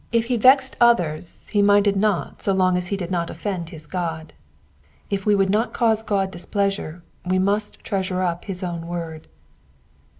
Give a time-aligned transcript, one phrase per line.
[0.13, 3.85] 35 lie vexed others, he minded not so long as he did not offend his
[3.85, 4.31] Qod.
[5.11, 9.27] If we would not cause God displeasure we must treasure up his own word.